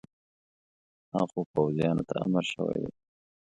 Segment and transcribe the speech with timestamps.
[1.15, 2.91] هغو پوځیانو ته امر شوی دی.